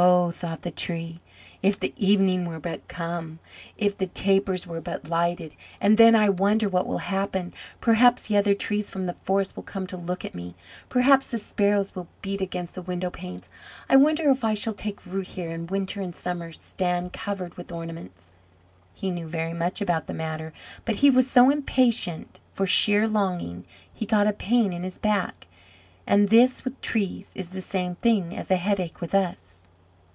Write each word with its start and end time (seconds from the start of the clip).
"Oh," 0.00 0.30
thought 0.30 0.62
the 0.62 0.70
Tree, 0.70 1.18
"if 1.60 1.80
the 1.80 1.92
evening 1.96 2.46
were 2.46 2.60
but 2.60 2.86
come! 2.86 3.40
If 3.76 3.98
the 3.98 4.06
tapers 4.06 4.64
were 4.64 4.80
but 4.80 5.08
lighted! 5.08 5.56
And 5.80 5.98
then 5.98 6.14
I 6.14 6.28
wonder 6.28 6.68
what 6.68 6.86
will 6.86 6.98
happen! 6.98 7.52
Perhaps 7.80 8.28
the 8.28 8.36
other 8.36 8.54
trees 8.54 8.90
from 8.90 9.06
the 9.06 9.14
forest 9.14 9.56
will 9.56 9.64
come 9.64 9.88
to 9.88 9.96
look 9.96 10.24
at 10.24 10.36
me! 10.36 10.54
Perhaps 10.88 11.32
the 11.32 11.38
sparrows 11.38 11.96
will 11.96 12.06
beat 12.22 12.40
against 12.40 12.76
the 12.76 12.82
window 12.82 13.10
panes! 13.10 13.48
I 13.90 13.96
wonder 13.96 14.30
if 14.30 14.44
I 14.44 14.54
shall 14.54 14.72
take 14.72 15.04
root 15.04 15.26
here, 15.26 15.50
and 15.50 15.68
winter 15.68 16.00
and 16.00 16.14
summer 16.14 16.52
stand 16.52 17.12
covered 17.12 17.56
with 17.56 17.72
ornaments!" 17.72 18.30
He 18.94 19.10
knew 19.10 19.26
very 19.26 19.52
much 19.52 19.80
about 19.80 20.06
the 20.06 20.14
matter! 20.14 20.52
but 20.84 20.94
he 20.96 21.10
was 21.10 21.28
so 21.28 21.50
impatient 21.50 22.34
that 22.34 22.40
for 22.54 22.68
sheer 22.68 23.08
longing 23.08 23.64
he 23.92 24.06
got 24.06 24.28
a 24.28 24.32
pain 24.32 24.72
in 24.72 24.84
his 24.84 24.96
back, 24.98 25.48
and 26.06 26.28
this 26.28 26.62
with 26.64 26.80
trees 26.82 27.32
is 27.34 27.50
the 27.50 27.60
same 27.60 27.96
thing 27.96 28.36
as 28.36 28.48
a 28.52 28.56
headache 28.58 29.00
with 29.00 29.12
us. 29.12 29.64